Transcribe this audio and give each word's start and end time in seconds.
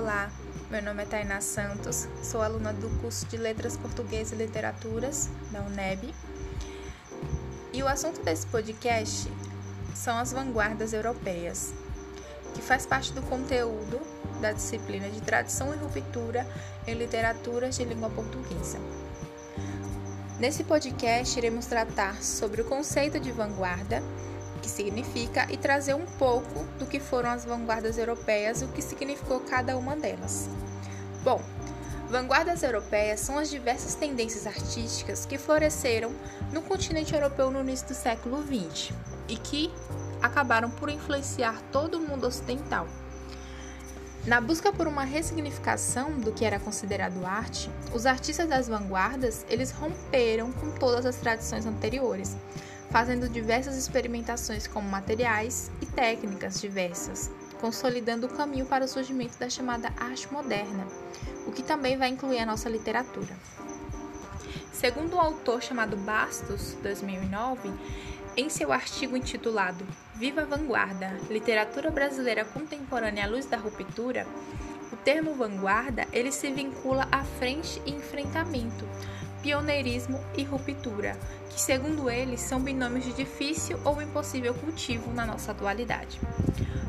Olá, 0.00 0.30
meu 0.70 0.80
nome 0.80 1.02
é 1.02 1.04
Tainá 1.04 1.42
Santos, 1.42 2.08
sou 2.22 2.40
aluna 2.40 2.72
do 2.72 2.88
curso 3.02 3.26
de 3.26 3.36
Letras 3.36 3.76
Português 3.76 4.32
e 4.32 4.34
Literaturas 4.34 5.28
da 5.52 5.60
UNEB. 5.60 6.14
E 7.70 7.82
o 7.82 7.86
assunto 7.86 8.22
desse 8.22 8.46
podcast 8.46 9.30
são 9.94 10.16
as 10.16 10.32
vanguardas 10.32 10.94
europeias, 10.94 11.74
que 12.54 12.62
faz 12.62 12.86
parte 12.86 13.12
do 13.12 13.20
conteúdo 13.20 14.00
da 14.40 14.52
disciplina 14.52 15.06
de 15.10 15.20
Tradição 15.20 15.74
e 15.74 15.76
Ruptura 15.76 16.46
em 16.86 16.94
Literaturas 16.94 17.76
de 17.76 17.84
Língua 17.84 18.08
Portuguesa. 18.08 18.78
Nesse 20.38 20.64
podcast, 20.64 21.38
iremos 21.38 21.66
tratar 21.66 22.22
sobre 22.22 22.62
o 22.62 22.64
conceito 22.64 23.20
de 23.20 23.30
vanguarda 23.30 24.02
significa 24.70 25.46
e 25.50 25.56
trazer 25.56 25.94
um 25.94 26.06
pouco 26.06 26.64
do 26.78 26.86
que 26.86 26.98
foram 26.98 27.30
as 27.30 27.44
vanguardas 27.44 27.98
europeias 27.98 28.62
e 28.62 28.64
o 28.64 28.68
que 28.68 28.80
significou 28.80 29.40
cada 29.40 29.76
uma 29.76 29.96
delas. 29.96 30.48
Bom, 31.22 31.42
vanguardas 32.08 32.62
europeias 32.62 33.20
são 33.20 33.38
as 33.38 33.50
diversas 33.50 33.94
tendências 33.94 34.46
artísticas 34.46 35.26
que 35.26 35.36
floresceram 35.36 36.12
no 36.52 36.62
continente 36.62 37.14
europeu 37.14 37.50
no 37.50 37.60
início 37.60 37.88
do 37.88 37.94
século 37.94 38.42
XX 38.42 38.92
e 39.28 39.36
que 39.36 39.72
acabaram 40.22 40.70
por 40.70 40.88
influenciar 40.88 41.60
todo 41.70 41.98
o 41.98 42.00
mundo 42.00 42.26
ocidental. 42.26 42.86
Na 44.26 44.38
busca 44.38 44.70
por 44.70 44.86
uma 44.86 45.02
ressignificação 45.02 46.18
do 46.18 46.30
que 46.30 46.44
era 46.44 46.60
considerado 46.60 47.24
arte, 47.24 47.70
os 47.94 48.04
artistas 48.04 48.46
das 48.46 48.68
vanguardas, 48.68 49.46
eles 49.48 49.70
romperam 49.70 50.52
com 50.52 50.70
todas 50.72 51.06
as 51.06 51.16
tradições 51.16 51.64
anteriores, 51.64 52.36
fazendo 52.90 53.28
diversas 53.28 53.76
experimentações 53.76 54.66
com 54.66 54.80
materiais 54.80 55.70
e 55.80 55.86
técnicas 55.86 56.60
diversas, 56.60 57.30
consolidando 57.60 58.26
o 58.26 58.30
caminho 58.30 58.66
para 58.66 58.84
o 58.84 58.88
surgimento 58.88 59.38
da 59.38 59.48
chamada 59.48 59.92
arte 59.96 60.30
moderna, 60.32 60.86
o 61.46 61.52
que 61.52 61.62
também 61.62 61.96
vai 61.96 62.08
incluir 62.08 62.38
a 62.38 62.46
nossa 62.46 62.68
literatura. 62.68 63.36
Segundo 64.72 65.16
um 65.16 65.20
autor 65.20 65.62
chamado 65.62 65.96
Bastos, 65.96 66.76
2009, 66.82 67.70
em 68.36 68.48
seu 68.48 68.72
artigo 68.72 69.16
intitulado 69.16 69.86
Viva 70.14 70.42
a 70.42 70.44
Vanguarda, 70.44 71.16
Literatura 71.28 71.90
Brasileira 71.90 72.44
Contemporânea 72.44 73.24
à 73.24 73.28
Luz 73.28 73.46
da 73.46 73.56
Ruptura, 73.56 74.26
o 74.92 74.96
termo 74.96 75.34
vanguarda 75.34 76.06
ele 76.12 76.32
se 76.32 76.50
vincula 76.50 77.06
à 77.12 77.22
frente 77.22 77.80
e 77.86 77.92
enfrentamento, 77.92 78.86
pioneirismo 79.42 80.20
e 80.36 80.44
ruptura, 80.44 81.16
que, 81.48 81.60
segundo 81.60 82.10
ele, 82.10 82.36
são 82.36 82.60
binômios 82.60 83.04
de 83.04 83.12
difícil 83.12 83.78
ou 83.84 84.00
impossível 84.00 84.54
cultivo 84.54 85.12
na 85.12 85.26
nossa 85.26 85.52
atualidade. 85.52 86.20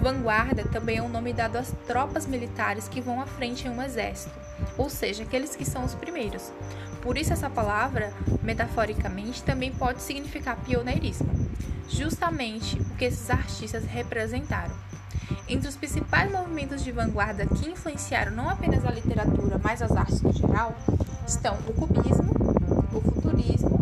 Vanguarda 0.00 0.64
também 0.64 0.98
é 0.98 1.02
um 1.02 1.08
nome 1.08 1.32
dado 1.32 1.56
às 1.56 1.72
tropas 1.86 2.26
militares 2.26 2.88
que 2.88 3.00
vão 3.00 3.20
à 3.20 3.26
frente 3.26 3.66
em 3.66 3.70
um 3.70 3.82
exército, 3.82 4.38
ou 4.76 4.90
seja, 4.90 5.22
aqueles 5.22 5.56
que 5.56 5.64
são 5.64 5.84
os 5.84 5.94
primeiros. 5.94 6.52
Por 7.00 7.16
isso, 7.16 7.32
essa 7.32 7.50
palavra, 7.50 8.12
metaforicamente, 8.42 9.42
também 9.42 9.72
pode 9.72 10.02
significar 10.02 10.56
pioneirismo, 10.56 11.28
justamente 11.88 12.78
o 12.78 12.96
que 12.96 13.04
esses 13.04 13.30
artistas 13.30 13.84
representaram. 13.84 14.74
Entre 15.48 15.68
os 15.68 15.76
principais 15.76 16.30
movimentos 16.30 16.82
de 16.82 16.90
vanguarda 16.90 17.46
que 17.46 17.68
influenciaram 17.68 18.32
não 18.32 18.48
apenas 18.48 18.84
a 18.84 18.90
literatura, 18.90 19.60
mas 19.62 19.82
as 19.82 19.92
artes 19.92 20.20
no 20.22 20.32
geral, 20.32 20.74
estão 21.26 21.58
o 21.66 21.72
cubismo, 21.72 22.32
o 22.92 23.00
futurismo, 23.00 23.80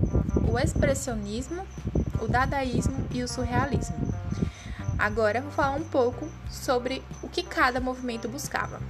o 0.51 0.59
expressionismo, 0.59 1.67
o 2.21 2.27
dadaísmo 2.27 3.07
e 3.11 3.23
o 3.23 3.29
surrealismo. 3.29 3.97
Agora 4.99 5.41
vou 5.41 5.51
falar 5.51 5.77
um 5.77 5.85
pouco 5.85 6.29
sobre 6.51 7.03
o 7.23 7.29
que 7.29 7.43
cada 7.43 7.81
movimento 7.81 8.29
buscava. 8.29 8.81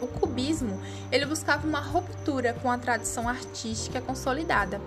O 0.00 0.08
cubismo, 0.08 0.80
ele 1.12 1.24
buscava 1.24 1.66
uma 1.66 1.80
ruptura 1.80 2.52
com 2.54 2.70
a 2.70 2.76
tradição 2.76 3.28
artística 3.28 4.00
consolidada, 4.00 4.80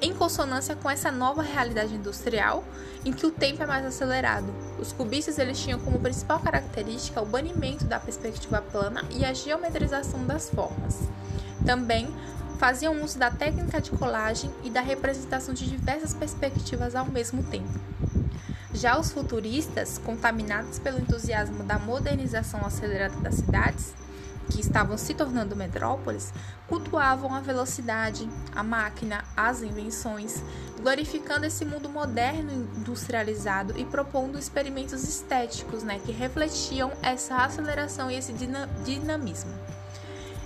em 0.00 0.14
consonância 0.14 0.74
com 0.74 0.88
essa 0.88 1.10
nova 1.10 1.42
realidade 1.42 1.94
industrial 1.94 2.64
em 3.04 3.12
que 3.12 3.26
o 3.26 3.30
tempo 3.30 3.62
é 3.62 3.66
mais 3.66 3.84
acelerado. 3.84 4.46
Os 4.78 4.92
cubistas 4.92 5.38
eles 5.38 5.58
tinham 5.60 5.78
como 5.78 6.00
principal 6.00 6.40
característica 6.40 7.20
o 7.20 7.26
banimento 7.26 7.84
da 7.84 8.00
perspectiva 8.00 8.62
plana 8.62 9.04
e 9.10 9.24
a 9.24 9.34
geometrização 9.34 10.26
das 10.26 10.48
formas. 10.48 11.00
Também 11.64 12.08
faziam 12.58 13.02
uso 13.02 13.18
da 13.18 13.30
técnica 13.30 13.80
de 13.80 13.90
colagem 13.90 14.50
e 14.62 14.70
da 14.70 14.80
representação 14.80 15.54
de 15.54 15.66
diversas 15.66 16.12
perspectivas 16.12 16.94
ao 16.94 17.06
mesmo 17.06 17.42
tempo. 17.44 17.68
Já 18.72 18.98
os 18.98 19.10
futuristas, 19.10 19.98
contaminados 19.98 20.78
pelo 20.78 21.00
entusiasmo 21.00 21.64
da 21.64 21.78
modernização 21.78 22.64
acelerada 22.64 23.16
das 23.20 23.34
cidades, 23.34 23.94
que 24.50 24.60
estavam 24.60 24.98
se 24.98 25.14
tornando 25.14 25.56
metrópoles, 25.56 26.32
cultuavam 26.66 27.34
a 27.34 27.40
velocidade, 27.40 28.28
a 28.54 28.62
máquina, 28.62 29.24
as 29.36 29.62
invenções, 29.62 30.42
glorificando 30.80 31.46
esse 31.46 31.64
mundo 31.64 31.88
moderno 31.88 32.52
industrializado 32.76 33.78
e 33.78 33.84
propondo 33.84 34.38
experimentos 34.38 35.04
estéticos 35.04 35.82
né, 35.82 36.00
que 36.04 36.12
refletiam 36.12 36.92
essa 37.02 37.36
aceleração 37.36 38.10
e 38.10 38.16
esse 38.16 38.32
dinamismo. 38.84 39.59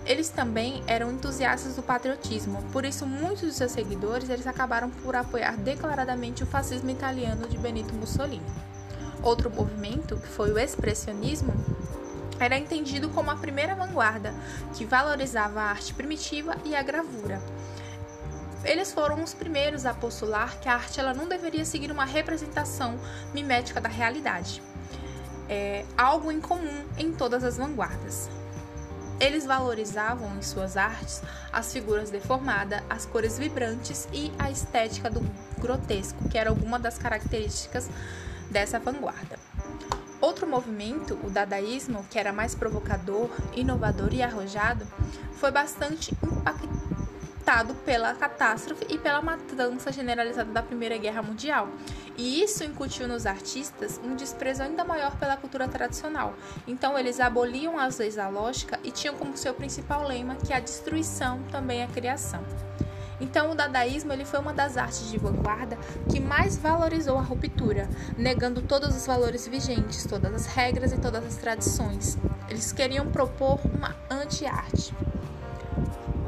Eles 0.06 0.28
também 0.28 0.82
eram 0.86 1.10
entusiastas 1.10 1.76
do 1.76 1.82
patriotismo, 1.82 2.62
por 2.72 2.84
isso 2.84 3.06
muitos 3.06 3.40
de 3.40 3.54
seus 3.54 3.72
seguidores 3.72 4.28
eles 4.28 4.46
acabaram 4.46 4.90
por 4.90 5.16
apoiar 5.16 5.56
declaradamente 5.56 6.42
o 6.42 6.46
fascismo 6.46 6.90
italiano 6.90 7.48
de 7.48 7.56
Benito 7.56 7.94
Mussolini. 7.94 8.44
Outro 9.22 9.50
movimento, 9.50 10.18
que 10.18 10.28
foi 10.28 10.52
o 10.52 10.58
expressionismo, 10.58 11.54
era 12.38 12.58
entendido 12.58 13.08
como 13.08 13.30
a 13.30 13.36
primeira 13.36 13.74
vanguarda, 13.74 14.34
que 14.74 14.84
valorizava 14.84 15.60
a 15.60 15.70
arte 15.70 15.94
primitiva 15.94 16.54
e 16.66 16.76
a 16.76 16.82
gravura. 16.82 17.40
Eles 18.62 18.92
foram 18.92 19.22
os 19.22 19.32
primeiros 19.32 19.86
a 19.86 19.94
postular 19.94 20.58
que 20.60 20.68
a 20.68 20.74
arte 20.74 21.00
ela 21.00 21.14
não 21.14 21.28
deveria 21.28 21.64
seguir 21.64 21.90
uma 21.90 22.04
representação 22.04 22.98
mimética 23.32 23.80
da 23.80 23.88
realidade, 23.88 24.62
é 25.48 25.84
algo 25.96 26.32
incomum 26.32 26.84
em 26.98 27.12
todas 27.12 27.44
as 27.44 27.56
vanguardas. 27.56 28.28
Eles 29.20 29.46
valorizavam 29.46 30.36
em 30.36 30.42
suas 30.42 30.76
artes 30.76 31.22
as 31.52 31.72
figuras 31.72 32.10
deformadas, 32.10 32.82
as 32.90 33.06
cores 33.06 33.38
vibrantes 33.38 34.08
e 34.12 34.32
a 34.38 34.50
estética 34.50 35.08
do 35.08 35.20
grotesco, 35.60 36.28
que 36.28 36.36
era 36.36 36.50
alguma 36.50 36.78
das 36.78 36.98
características 36.98 37.88
dessa 38.50 38.78
vanguarda. 38.78 39.38
Outro 40.20 40.46
movimento, 40.46 41.18
o 41.22 41.30
dadaísmo, 41.30 42.04
que 42.10 42.18
era 42.18 42.32
mais 42.32 42.54
provocador, 42.54 43.30
inovador 43.54 44.12
e 44.14 44.22
arrojado, 44.22 44.86
foi 45.32 45.50
bastante 45.50 46.16
impactado 47.44 47.74
pela 47.74 48.14
catástrofe 48.14 48.86
e 48.88 48.96
pela 48.96 49.20
matança 49.20 49.92
generalizada 49.92 50.50
da 50.50 50.62
Primeira 50.62 50.96
Guerra 50.96 51.22
Mundial. 51.22 51.68
E 52.16 52.42
isso 52.42 52.64
incutiu 52.64 53.06
nos 53.06 53.26
artistas 53.26 54.00
um 54.02 54.16
desprezo 54.16 54.62
ainda 54.62 54.82
maior 54.82 55.14
pela 55.16 55.36
cultura 55.36 55.68
tradicional. 55.68 56.34
Então 56.66 56.98
eles 56.98 57.20
aboliam 57.20 57.78
as 57.78 57.98
leis 57.98 58.14
da 58.14 58.28
lógica 58.28 58.80
e 58.82 58.90
tinham 58.90 59.14
como 59.16 59.36
seu 59.36 59.52
principal 59.52 60.08
lema 60.08 60.36
que 60.36 60.54
a 60.54 60.60
destruição 60.60 61.42
também 61.50 61.82
é 61.82 61.86
criação. 61.86 62.42
Então 63.20 63.50
o 63.50 63.54
dadaísmo 63.54 64.12
ele 64.12 64.24
foi 64.24 64.40
uma 64.40 64.54
das 64.54 64.78
artes 64.78 65.10
de 65.10 65.18
vanguarda 65.18 65.76
que 66.10 66.18
mais 66.18 66.56
valorizou 66.56 67.18
a 67.18 67.22
ruptura, 67.22 67.88
negando 68.16 68.62
todos 68.62 68.96
os 68.96 69.06
valores 69.06 69.46
vigentes, 69.46 70.06
todas 70.06 70.32
as 70.32 70.46
regras 70.46 70.92
e 70.92 70.98
todas 70.98 71.24
as 71.24 71.36
tradições. 71.36 72.16
Eles 72.48 72.72
queriam 72.72 73.06
propor 73.10 73.60
uma 73.66 73.94
anti-arte. 74.10 74.94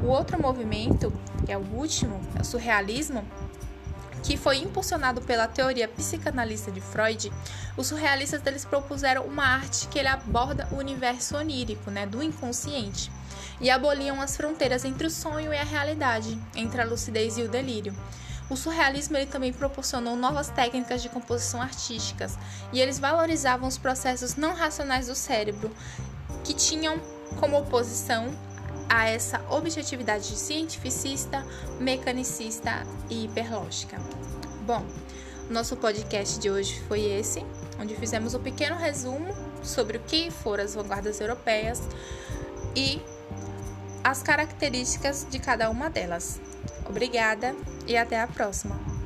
O 0.03 0.07
outro 0.07 0.39
movimento, 0.41 1.11
que 1.45 1.51
é 1.51 1.57
o 1.57 1.65
último, 1.73 2.21
é 2.35 2.41
o 2.41 2.45
surrealismo, 2.45 3.25
que 4.23 4.37
foi 4.37 4.57
impulsionado 4.57 5.21
pela 5.21 5.47
teoria 5.47 5.87
psicanalista 5.87 6.71
de 6.71 6.81
Freud, 6.81 7.31
os 7.75 7.87
surrealistas 7.87 8.41
eles 8.45 8.65
propuseram 8.65 9.23
uma 9.23 9.43
arte 9.43 9.87
que 9.87 9.97
ele 9.97 10.07
aborda 10.07 10.67
o 10.71 10.75
universo 10.75 11.37
onírico, 11.37 11.89
né, 11.89 12.05
do 12.05 12.21
inconsciente, 12.21 13.11
e 13.59 13.69
aboliam 13.69 14.21
as 14.21 14.35
fronteiras 14.35 14.85
entre 14.85 15.07
o 15.07 15.09
sonho 15.09 15.53
e 15.53 15.57
a 15.57 15.63
realidade, 15.63 16.37
entre 16.55 16.81
a 16.81 16.85
lucidez 16.85 17.37
e 17.37 17.43
o 17.43 17.49
delírio. 17.49 17.95
O 18.49 18.55
surrealismo 18.55 19.17
ele 19.17 19.25
também 19.25 19.51
proporcionou 19.51 20.15
novas 20.15 20.49
técnicas 20.49 21.01
de 21.01 21.09
composição 21.09 21.61
artísticas 21.61 22.37
e 22.71 22.79
eles 22.79 22.99
valorizavam 22.99 23.67
os 23.67 23.77
processos 23.77 24.35
não 24.35 24.53
racionais 24.53 25.07
do 25.07 25.15
cérebro, 25.15 25.71
que 26.43 26.53
tinham 26.53 26.99
como 27.39 27.57
oposição 27.57 28.33
a 28.89 29.09
essa 29.09 29.41
objetividade 29.49 30.35
cientificista, 30.35 31.45
mecanicista 31.79 32.83
e 33.09 33.25
hiperlógica. 33.25 33.97
Bom, 34.65 34.85
nosso 35.49 35.77
podcast 35.77 36.39
de 36.39 36.49
hoje 36.49 36.81
foi 36.87 37.01
esse, 37.01 37.45
onde 37.79 37.95
fizemos 37.95 38.33
um 38.33 38.39
pequeno 38.39 38.75
resumo 38.75 39.33
sobre 39.63 39.97
o 39.97 40.01
que 40.01 40.29
foram 40.29 40.63
as 40.63 40.75
vanguardas 40.75 41.19
europeias 41.21 41.81
e 42.75 43.01
as 44.03 44.21
características 44.23 45.27
de 45.29 45.39
cada 45.39 45.69
uma 45.69 45.89
delas. 45.89 46.39
Obrigada 46.85 47.55
e 47.85 47.97
até 47.97 48.21
a 48.21 48.27
próxima! 48.27 48.96